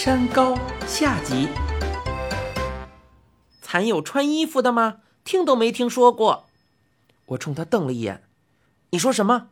[0.00, 0.56] 山高
[0.86, 1.48] 下集。
[3.60, 4.98] 蚕有穿衣服的吗？
[5.24, 6.46] 听都没听说过。
[7.26, 8.22] 我冲他瞪了一眼。
[8.90, 9.48] 你说什么？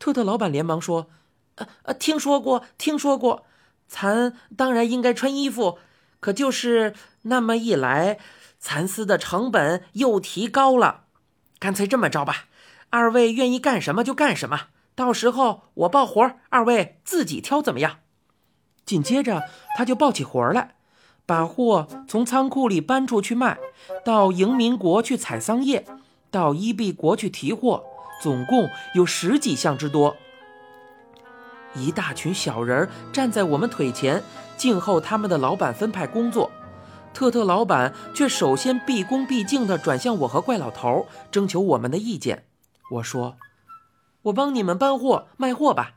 [0.00, 1.08] 特特老板连忙说
[1.54, 3.46] ：“呃呃，听说过，听说过。
[3.86, 5.78] 蚕当然应该穿衣服，
[6.18, 8.18] 可就是那么一来，
[8.58, 11.04] 蚕丝的成本又提高了。
[11.60, 12.46] 干脆这么着吧，
[12.88, 14.62] 二位愿意干什么就干什么。
[14.96, 17.99] 到时候我报活，二位自己挑，怎么样？”
[18.84, 19.42] 紧接着，
[19.76, 20.74] 他就抱起活儿来，
[21.26, 23.58] 把货从仓库里搬出去卖，
[24.04, 25.84] 到迎民国去采桑叶，
[26.30, 27.84] 到伊壁国去提货，
[28.20, 30.16] 总共有十几项之多。
[31.74, 34.22] 一大群小人儿站在我们腿前，
[34.56, 36.50] 静候他们的老板分派工作。
[37.14, 42.44] 特特老板却首先毕恭毕敬地转向我和怪老头，征求我们的意见。
[42.92, 43.36] 我说
[44.22, 45.94] ：“我帮你们搬货卖货吧。”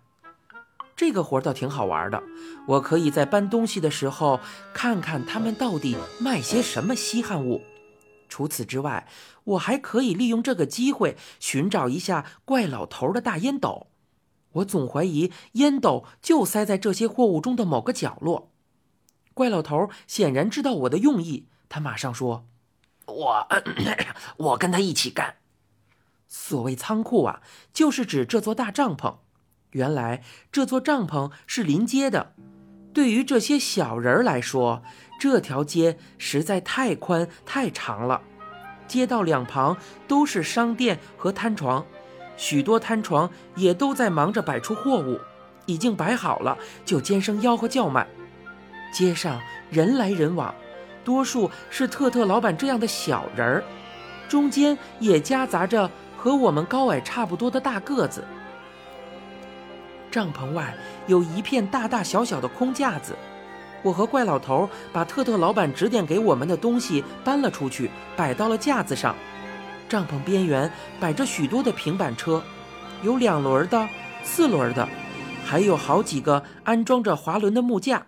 [0.95, 2.21] 这个活倒挺好玩的，
[2.67, 4.39] 我可以在搬东西的时候
[4.73, 7.63] 看看他们到底卖些什么稀罕物。
[8.29, 9.07] 除此之外，
[9.43, 13.87] 我还可以利用这个机会寻找一下怪老头的大烟斗。
[14.53, 18.51] 我总怀疑烟斗就塞在这些货物中的某个角落。
[19.33, 22.45] 怪老头显然知道我的用意，他马上说
[23.07, 23.47] ：“我，
[24.37, 25.37] 我跟他一起干。”
[26.29, 27.41] 所谓仓库啊，
[27.73, 29.17] 就是指这座大帐篷。
[29.73, 32.33] 原来这座帐篷是临街的，
[32.93, 34.81] 对于这些小人来说，
[35.19, 38.21] 这条街实在太宽太长了。
[38.87, 41.85] 街道两旁都是商店和摊床，
[42.37, 45.19] 许多摊床也都在忙着摆出货物，
[45.65, 48.07] 已经摆好了就尖声吆喝叫卖。
[48.93, 50.53] 街上人来人往，
[51.03, 53.63] 多数是特特老板这样的小人儿，
[54.29, 58.23] 中间也夹杂着和我们高矮差不多的大个子。
[60.13, 63.15] 帐篷外有一片大大小小的空架子，
[63.81, 69.15] 我和怪老头把特特老板指点给我们的东西搬了出去，摆到了架子上。
[69.89, 72.43] 帐篷边缘摆着许多的平板车，
[73.01, 73.89] 有两轮的、
[74.23, 74.87] 四轮的，
[75.43, 78.05] 还有好几个安装着滑轮的木架，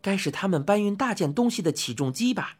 [0.00, 2.54] 该是他们搬运大件东西的起重机吧。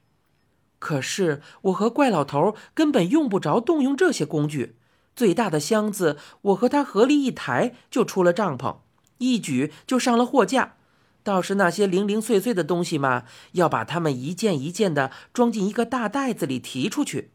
[0.79, 4.77] 可是我和怪老头根本用不着动用这些工具。
[5.19, 8.77] 最大的箱子，我和他合力一抬就出了帐篷，
[9.19, 10.77] 一举就上了货架。
[11.25, 17.33] 倒是那些零零碎碎的东西嘛，要把它们一件一件的装进一个大袋子里提出去。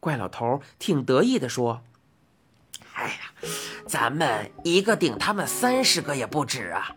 [0.00, 1.82] 怪老头挺得意的说
[2.96, 3.50] ：“哎呀，
[3.86, 6.96] 咱们一个顶他们三十个也不止啊，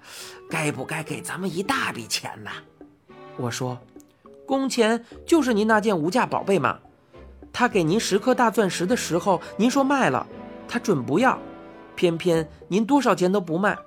[0.50, 2.50] 该不该给咱们一大笔钱呢？”
[3.36, 3.82] 我说
[4.48, 6.80] ：“工钱就是您那件无价宝贝嘛。”
[7.54, 10.26] 他给您十颗大钻石的时候，您说卖了，
[10.68, 11.40] 他准不要，
[11.96, 13.78] 偏偏您多少钱都不卖。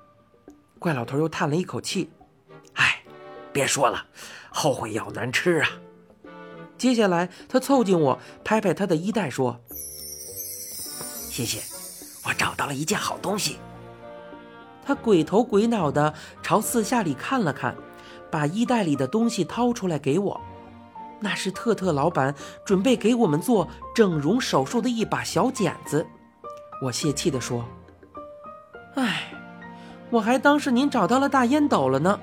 [0.78, 2.08] 怪老头又叹了一口气
[2.74, 3.02] ：“哎，
[3.52, 4.06] 别说了，
[4.50, 5.68] 后悔药难吃啊。”
[6.78, 9.60] 接下来，他凑近我，拍拍他的衣袋，说
[11.28, 11.60] ：“谢谢，
[12.24, 13.58] 我找到了一件好东西。”
[14.86, 17.74] 他鬼头鬼脑的朝四下里看了看，
[18.30, 20.40] 把衣袋里的东西掏出来给我。
[21.18, 22.34] 那是特特老板
[22.64, 26.06] 准备给我们做整容手术的一把小剪子，
[26.82, 27.64] 我泄气地说
[28.96, 29.32] ：“哎，
[30.10, 32.20] 我还当是您找到了大烟斗了呢。”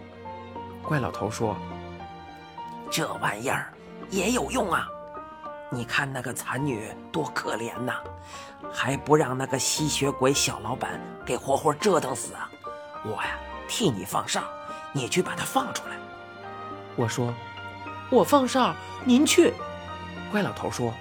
[0.83, 1.55] 怪老头说
[2.91, 3.73] ：“这玩意儿
[4.11, 4.87] 也有用啊！
[5.71, 7.93] 你看那个残女多可怜呐，
[8.71, 12.47] 还不让那个吸血鬼小老板给活活折腾死啊！
[13.03, 14.43] 我呀，替你放哨，
[14.91, 15.95] 你去把她放出来。”
[16.95, 17.33] 我说。
[18.09, 18.75] 我放哨，
[19.05, 19.53] 您去。
[20.31, 20.93] 怪老头说：“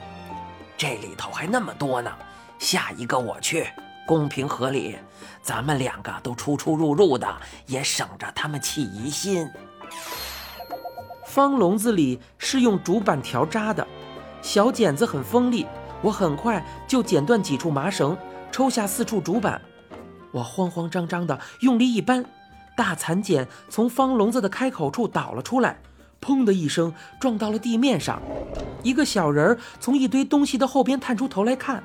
[0.77, 2.11] 这里头还那么多呢，
[2.59, 3.67] 下一个我去，
[4.07, 4.97] 公平合理。
[5.43, 7.29] 咱们两个都出出入入的，
[7.67, 9.49] 也省着他们起疑心。”
[11.27, 13.87] 方笼子里是用竹板条扎的，
[14.43, 15.67] 小剪子很锋利，
[16.03, 18.17] 我很快就剪断几处麻绳，
[18.51, 19.61] 抽下四处竹板。
[20.31, 22.25] 我慌慌张张的用力一扳，
[22.77, 25.79] 大蚕茧从方笼子的开口处倒了出来。
[26.23, 28.23] 砰的一声，撞到了地面上。
[28.83, 31.83] 一个小人儿从一堆东西的后边探出头来看，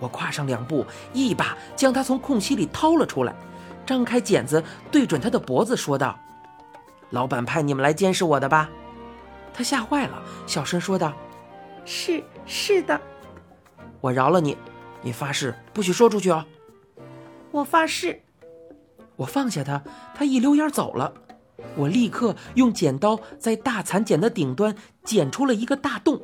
[0.00, 3.36] 我跨上两步，一把将他从空隙里掏了出来，
[3.84, 6.18] 张开剪子对准他的脖子说道
[7.10, 8.70] ：“老板派你们来监视我的吧？”
[9.52, 11.12] 他吓坏了，小声说道
[11.84, 13.00] ：“是是的。”
[14.00, 14.56] 我饶了你，
[15.02, 16.44] 你发誓不许说出去哦。
[17.50, 18.20] 我发誓。
[19.16, 19.80] 我放下他，
[20.14, 21.12] 他一溜烟走了。
[21.76, 24.74] 我立刻用剪刀在大蚕茧的顶端
[25.04, 26.20] 剪出了一个大洞，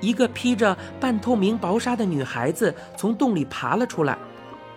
[0.00, 4.16] 一个披着半透明薄纱的女孩子从洞里爬了出来。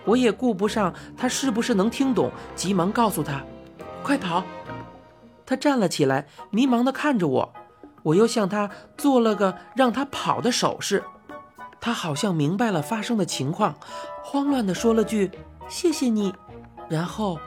[0.04, 3.44] 我也顾不上她是不是能听懂，急忙告诉她
[4.02, 4.42] ：“快跑！”
[5.44, 7.52] 她站了起来，迷茫地看着我，
[8.02, 11.04] 我又向她做了个让她跑的手势。
[11.80, 13.74] 她好像明白了发生的情况，
[14.24, 15.30] 慌乱地说了句
[15.68, 16.34] “谢谢你”，
[16.88, 17.38] 然后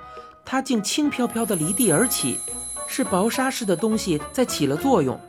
[0.45, 2.39] 他竟轻飘飘地离地而起，
[2.87, 5.19] 是薄纱似的东西在起了作用。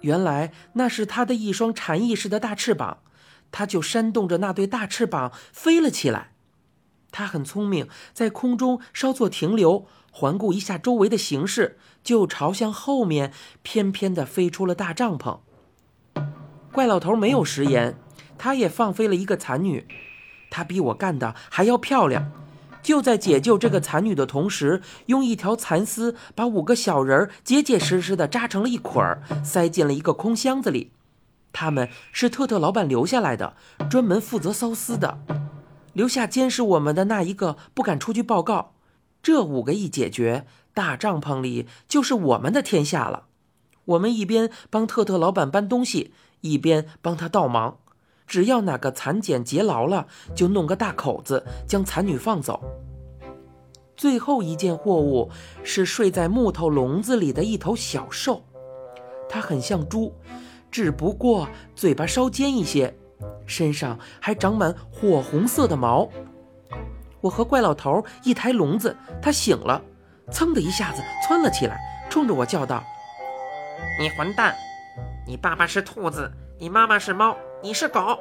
[0.00, 2.98] 原来那是他的一双蝉翼似的大翅膀，
[3.50, 6.32] 他就扇动着那对大翅膀飞了起来。
[7.10, 15.38] 他很聪明，在空中稍作停留，环顾一下周围的形势，就朝向后面翩翩地飞出了大帐篷。
[16.72, 17.98] 怪老头没有食言。
[18.38, 19.88] 他也放飞了一个残女，
[20.50, 22.30] 她比我干的还要漂亮。
[22.86, 30.92] 就在解救这个残女的同时，用一条蚕丝把五个小人结结实实的扎成了一捆儿，塞进了一个空箱子里。
[31.52, 33.56] 他们是特特老板留下来的，
[33.90, 35.18] 专门负责缫丝的。
[35.94, 38.74] 留下监视我们的那一个不敢出去报告。
[39.20, 43.24] 这五个一解决，大帐篷里就是我们的天下了。
[43.86, 46.12] 我们一边帮特特老板搬东西，
[46.42, 47.78] 一边帮他倒忙。
[48.26, 52.62] 只要哪个蚕茧结牢了，就弄个大口子将蚕女放走。
[53.96, 55.30] 最后一件货物
[55.62, 58.44] 是睡在木头笼子里的一头小兽，
[59.28, 60.14] 它很像猪，
[60.70, 62.94] 只不过嘴巴稍尖一些，
[63.46, 66.08] 身上还长满火红色的毛。
[67.22, 69.80] 我和怪老头一抬笼子，它醒了，
[70.30, 71.78] 噌的一下子窜了起来，
[72.10, 72.84] 冲着我叫道
[73.98, 74.54] ：“你混蛋！
[75.26, 77.34] 你爸爸是兔子，你妈妈是猫。”
[77.66, 78.16] 你是狗，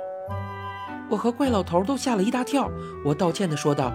[1.07, 2.67] 我和怪老头都吓了一大跳。
[3.03, 3.93] 我道歉的说道：“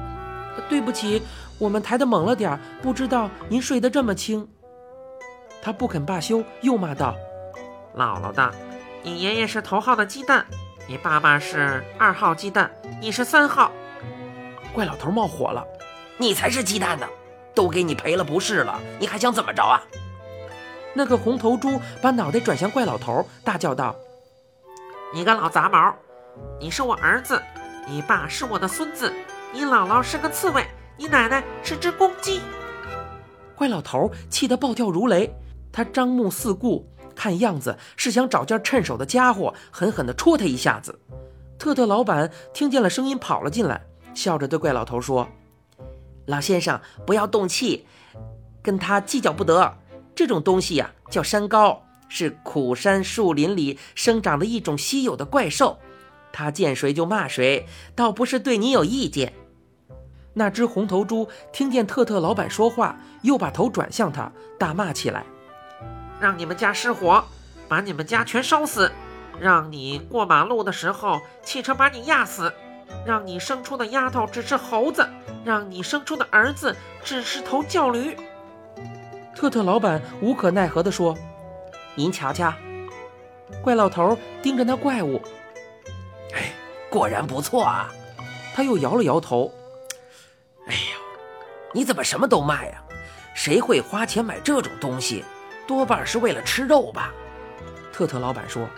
[0.71, 1.21] 对不起，
[1.59, 4.47] 我们抬得猛了点不知道您睡得这么轻。”
[5.61, 7.17] 他不肯罢休，又骂道
[7.99, 8.49] ：“姥姥的，
[9.03, 10.47] 你爷爷是头号的鸡蛋，
[10.87, 12.71] 你爸爸是二号鸡蛋，
[13.01, 13.73] 你是三号。”
[14.73, 15.67] 怪老头冒火了
[16.17, 17.09] ：“你才是鸡蛋呢！
[17.57, 19.83] 都给你赔了不是了，你还想怎么着啊？”
[20.95, 23.97] 那个红头猪把脑袋转向怪老头，大叫道。
[25.13, 25.93] 你个老杂毛，
[26.61, 27.43] 你是我儿子，
[27.89, 29.13] 你爸是我的孙子，
[29.53, 30.65] 你姥姥是个刺猬，
[30.97, 32.41] 你奶奶是只公鸡。
[33.57, 35.35] 怪老头气得暴跳如雷，
[35.73, 40.97] 他张目四顾，看样子是想找件趁手的家伙狠狠地戳他一下子。
[41.59, 43.85] 特特老板听见了声音，跑了进来，
[44.15, 45.29] 笑着对怪老头说
[46.27, 47.85] ：“老先生，不要动气，
[48.63, 49.77] 跟他计较不得。
[50.15, 55.79] 这种东西呀，叫山高。”是苦山树林里生长的一种稀有的怪兽，
[56.33, 59.33] 它见谁就骂谁，倒不是对你有意见。
[60.35, 65.25] 那只红头猪听见特特老板说话，又把头转向他，大骂起来
[66.21, 67.25] ：“让你们家失火，
[67.69, 68.91] 把你们家全烧死；
[69.41, 72.49] 让你过马路的时候，汽车把你压死；
[73.07, 75.03] 让你生出的丫头只是猴子；
[75.45, 78.17] 让你生出的儿子只是头叫驴。”
[79.35, 81.17] 特特老板无可奈何地说。
[81.97, 82.53] 您瞧瞧，
[83.63, 85.21] 怪老头盯着那怪物，
[86.35, 86.53] 哎，
[86.91, 87.91] 果然不错啊。
[88.55, 89.53] 他又摇了摇头，
[90.67, 90.97] 哎呀，
[91.73, 92.83] 你怎么什么都卖呀？
[93.35, 95.25] 谁会花钱买这种东西？
[95.67, 97.13] 多半是为了吃肉吧？
[97.93, 98.69] 特特老板说：“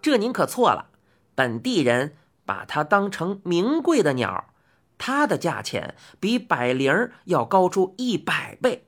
[0.00, 0.90] 这您可错了，
[1.34, 4.52] 本地人把它当成名贵的鸟，
[4.96, 8.86] 它的价钱比百灵要高出一百倍。”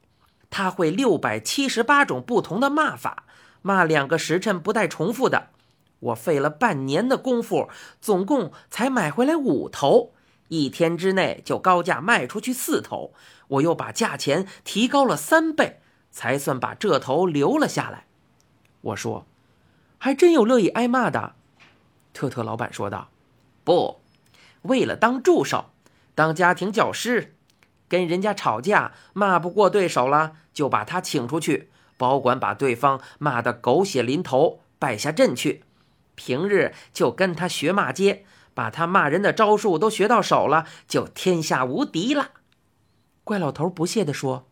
[0.56, 3.24] 他会六百七十八种不同的骂法，
[3.60, 5.48] 骂两个时辰不带重复的。
[5.98, 7.68] 我费了半年的功夫，
[8.00, 10.12] 总共才买回来五头，
[10.46, 13.12] 一天之内就高价卖出去四头。
[13.48, 15.80] 我又把价钱提高了三倍，
[16.12, 18.04] 才算把这头留了下来。
[18.82, 19.26] 我说
[19.98, 21.34] ：“还真有乐意挨骂的。”
[22.14, 23.08] 特特老板说道
[23.64, 23.98] ：“不，
[24.62, 25.70] 为了当助手，
[26.14, 27.34] 当家庭教师。”
[27.88, 35.62] 跟人家吵架骂不过对手了，就把他请出去，保管把对方骂得狗血淋头，败下阵去。
[36.14, 38.24] 平日就跟他学骂街，
[38.54, 42.30] 把他骂人的招数都学到手了，就天下无敌了。
[43.24, 44.46] 怪老头不屑地说：“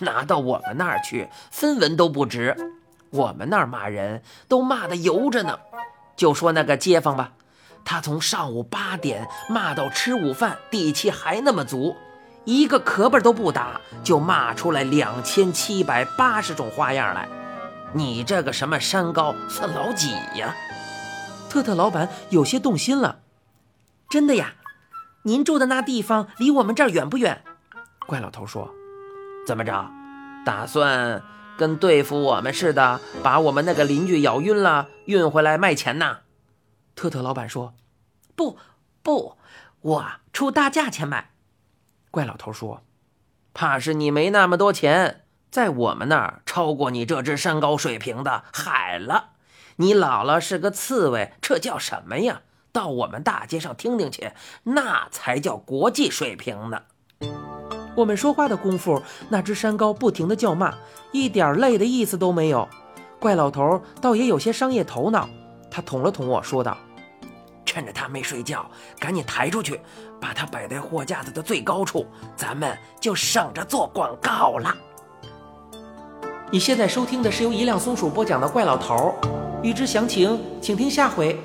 [0.00, 2.56] 拿到我们那儿去，分文都不值。
[3.10, 5.60] 我们那儿骂人都骂得油着呢。
[6.16, 7.32] 就说那个街坊吧，
[7.84, 11.96] 他从上午八点骂到吃午饭，底气还那么足。”
[12.44, 17.28] 一个壳巴都不打，就骂出来两千七百八十种花样来。
[17.92, 20.54] 你这个什么山高算老几呀？
[21.48, 23.20] 特特老板有些动心了。
[24.08, 24.54] 真的呀？
[25.22, 27.44] 您住的那地方离我们这儿远不远？
[28.06, 28.72] 怪老头说
[29.46, 29.90] ：“怎么着？
[30.46, 31.22] 打算
[31.58, 36.20] 跟对付我们似的，把我们那个邻居咬晕了，运回来卖钱呐？”
[36.96, 37.74] 特特老板说
[38.34, 38.56] ：“不
[39.02, 39.36] 不，
[39.80, 41.30] 我出大价钱买。”
[42.10, 42.82] 怪老头说
[43.54, 49.30] ：“怕是你没那么多钱，在我们那儿超过你这只山高水平的海了。
[49.76, 52.42] 你姥姥是个刺猬，这叫什么呀？
[52.72, 54.32] 到我们大街上听听去，
[54.64, 56.82] 那才叫国际水平呢。
[57.96, 60.74] 我们说话的功夫，那只山高不停地叫骂，
[61.12, 62.68] 一点累的意思都没有。
[63.18, 65.28] 怪老头倒也有些商业头脑，
[65.70, 66.76] 他捅了捅我说道
[67.70, 69.80] ：“趁着他没睡觉，赶紧抬出去，
[70.20, 74.76] 把他摆在货架子的最高处，咱们就省着做广告了。”
[76.50, 79.14] 你现在收听的是由一辆松鼠播讲的《怪老头》，
[79.62, 81.38] 欲知详情，请听下回。